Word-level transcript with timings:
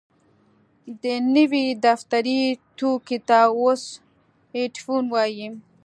دې 1.01 1.15
نوي 1.35 1.65
دفتري 1.85 2.41
توکي 2.77 3.17
ته 3.27 3.39
اوس 3.59 3.83
ايډيفون 4.55 5.03
وايي. 5.13 5.47